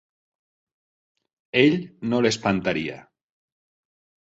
Ell 1.61 1.77
no 2.15 2.23
l'espantaria. 2.27 2.99